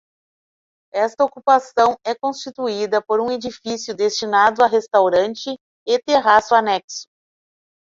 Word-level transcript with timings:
Esta 0.95 1.23
ocupação 1.25 1.95
é 2.03 2.15
constituída 2.15 3.03
por 3.03 3.21
um 3.21 3.29
edifício 3.31 3.95
destinado 3.95 4.63
a 4.63 4.67
restaurante 4.67 5.55
e 5.85 5.99
terraço 5.99 6.55
anexo. 6.55 7.05